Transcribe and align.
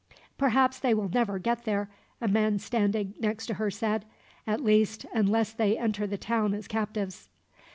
"Perhaps 0.35 0.79
they 0.79 0.95
will 0.95 1.09
never 1.09 1.37
get 1.37 1.63
there," 1.63 1.87
a 2.19 2.27
man 2.27 2.57
standing 2.57 3.13
next 3.19 3.45
to 3.45 3.53
her 3.53 3.69
said. 3.69 4.03
"At 4.47 4.63
least, 4.63 5.05
unless 5.13 5.53
they 5.53 5.77
enter 5.77 6.07
the 6.07 6.17
town 6.17 6.55
as 6.55 6.67
captives. 6.67 7.29